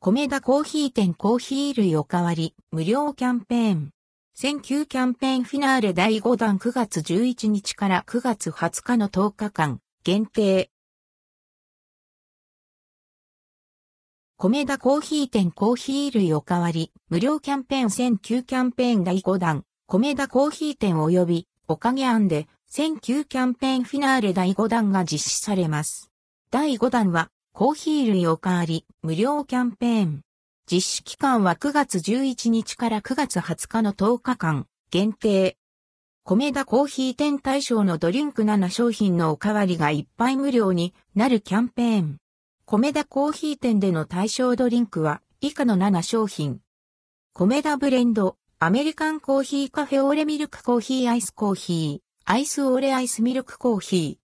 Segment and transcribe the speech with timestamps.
[0.00, 3.90] 米田コーヒー店コーヒー類おかわり無料キャンペーン。
[4.32, 10.70] 選球キャンペーンフィナーレ第5弾9月11日から9月20日の10日間限定。
[14.36, 26.12] 米田コーヒー店コーヒー類おかわり無料キャンペーン選球キャンペーン第5弾米田コーヒー店及びおかげ案で選球キャンペーンフィナーレ第5弾が実施されます。
[26.52, 30.20] 第5弾はコーヒー類おかわり無料キャンペーン。
[30.70, 35.56] 実施期間は9月11日から9月20日の10日間限定。
[36.22, 42.18] 米田コーヒー店対象のドリンク7商品のおかわりが1杯無料になるキャンペーン。
[42.64, 46.60] 米田コーヒー店での対象ドリンクは以下の7商品。
[47.34, 54.28] 米田ブレンド、アメリカンコーヒーカフェオレミルクコーヒーアイスコーヒー、アイスオレアイスミルクコーヒー。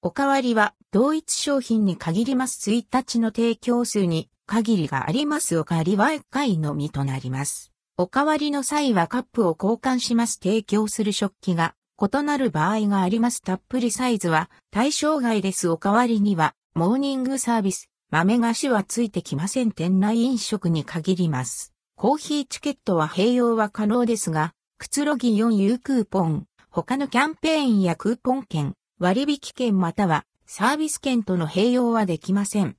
[0.00, 2.70] おかわりは同一商品に限ります。
[2.70, 5.56] 1日の提供数に限りがあります。
[5.56, 7.72] おかわりは1回のみとなります。
[7.96, 10.34] おかわりの際はカップを交換します。
[10.34, 13.40] 提供する食器が異なる場合があります。
[13.40, 15.70] たっぷりサイズは対象外です。
[15.70, 17.88] おかわりにはモーニングサービス。
[18.10, 19.72] 豆菓子はついてきません。
[19.72, 21.72] 店内飲食に限ります。
[21.96, 32.76] コーヒーチケットは併用は可能ですが、くつろぎ4 U クーポン、他のキャンペーンやクーポン券、割引券またはサービス券との併用はできません。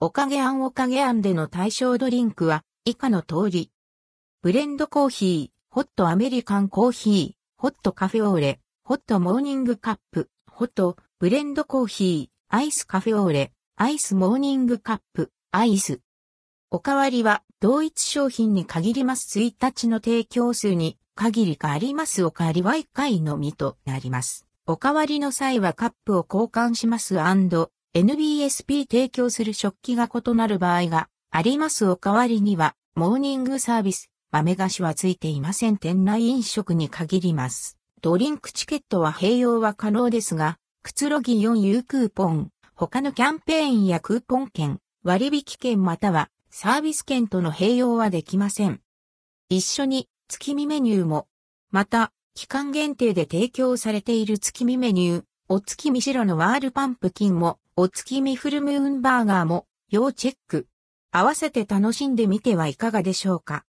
[0.00, 3.70] おかげ庵おかげ庵での対象ドリンクは以下の通り。
[4.42, 16.00] ブレンドコーヒー、ホットアメリカンコーヒー、ホットカフェオーレ、ホットモーニングカップ、ホットブレンドコーヒー、アイスカフェオーレ、アイスモーニングカップ、アイス。
[16.72, 24.45] おかわりは同一商品に限ります1日の提供数に限りがありますおかわりは1回のみとなります。
[24.68, 27.18] おかわりの際はカップを交換します。
[27.18, 31.86] &NBSP 提供する食器が異なる場合があります。
[31.86, 35.76] おかわりにはモーニングサービス、豆菓子はついていません。
[35.76, 37.78] 店内飲食に限ります。
[38.02, 48.80] ドリンクチケットは併用は可能ですが、くつろぎ 4U クーポン、他のキャンペーンやクーポン券、割引券またはサービス券との併用はできません。
[49.48, 51.28] 一緒に月見メニューも、
[51.70, 60.66] また期間限定で提供されている月見メニュー、お月見白のワールパンプキンも、お月見フルムーンバーガーも、要チェック。
[61.12, 63.64] 合わせて楽しんでみてはいかがでしょうか。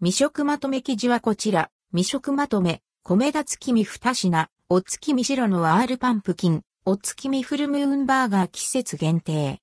[0.00, 9.52] 未食まとめ記事はこちら、未食まとめ、米田月見二品、お月見白のワールパンプキン、お月見フルムーンバーガー季節限定。